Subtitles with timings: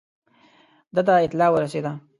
[0.95, 1.91] ده ته اطلاع ورسېده.